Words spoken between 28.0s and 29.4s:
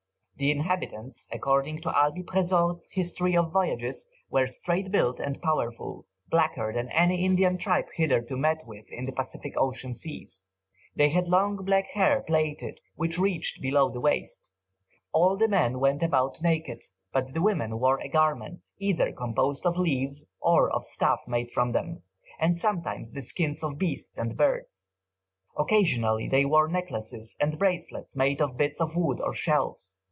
made of bits of wood or